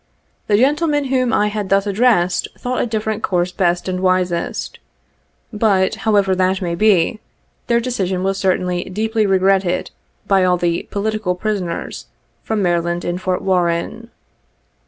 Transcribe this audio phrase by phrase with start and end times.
[0.47, 4.79] The gentlemen whom I had thus addressed thought a different course best and wisest;
[5.53, 7.19] but, however that may be,
[7.67, 9.91] their decision was certainly deep ly regretted
[10.25, 12.07] by all the" political prisoners"
[12.41, 14.09] from Maryland in Fort Warren.